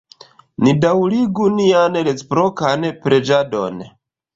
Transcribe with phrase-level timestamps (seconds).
[0.67, 3.83] Ni daŭrigu nian reciprokan preĝadon.